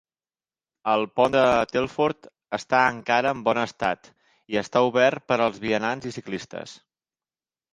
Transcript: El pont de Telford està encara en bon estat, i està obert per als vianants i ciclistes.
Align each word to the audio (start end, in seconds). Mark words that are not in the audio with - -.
El 0.93 1.03
pont 1.19 1.33
de 1.35 1.43
Telford 1.73 2.25
està 2.59 2.79
encara 2.93 3.33
en 3.39 3.45
bon 3.49 3.61
estat, 3.65 4.09
i 4.55 4.61
està 4.63 4.83
obert 4.89 5.25
per 5.33 5.39
als 5.47 5.61
vianants 5.67 6.09
i 6.09 6.15
ciclistes. 6.17 6.75